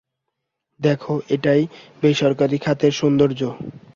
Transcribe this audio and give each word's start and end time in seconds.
দেখো, 0.79 1.13
এটাই 1.29 1.61
বেসরকারি 2.01 2.57
খাতের 2.57 2.93
সৌন্দর্য। 2.99 3.41